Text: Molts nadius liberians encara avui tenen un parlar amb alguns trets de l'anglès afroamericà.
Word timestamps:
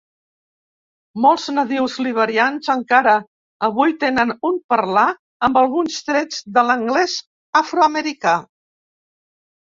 Molts 1.23 1.43
nadius 1.55 1.97
liberians 2.05 2.69
encara 2.73 3.11
avui 3.67 3.93
tenen 4.03 4.33
un 4.49 4.57
parlar 4.73 5.03
amb 5.49 5.59
alguns 5.61 5.99
trets 6.07 6.39
de 6.57 6.63
l'anglès 6.71 7.19
afroamericà. 7.61 8.33